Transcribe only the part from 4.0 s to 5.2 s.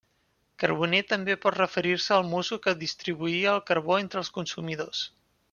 entre els consumidors.